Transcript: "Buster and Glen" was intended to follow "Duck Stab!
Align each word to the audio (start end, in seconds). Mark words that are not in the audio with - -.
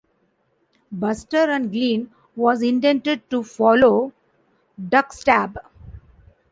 "Buster 0.91 1.37
and 1.51 1.71
Glen" 1.71 2.09
was 2.35 2.63
intended 2.63 3.29
to 3.29 3.43
follow 3.43 4.11
"Duck 4.89 5.13
Stab! 5.13 5.59